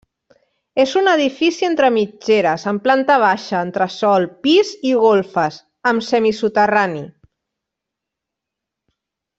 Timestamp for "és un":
0.83-1.09